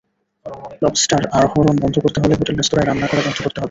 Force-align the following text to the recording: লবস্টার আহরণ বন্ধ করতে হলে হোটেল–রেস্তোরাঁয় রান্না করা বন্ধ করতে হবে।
লবস্টার 0.81 1.23
আহরণ 1.39 1.75
বন্ধ 1.83 1.95
করতে 1.99 2.19
হলে 2.19 2.33
হোটেল–রেস্তোরাঁয় 2.33 2.87
রান্না 2.87 3.07
করা 3.07 3.21
বন্ধ 3.21 3.37
করতে 3.37 3.47
হবে। 3.47 3.59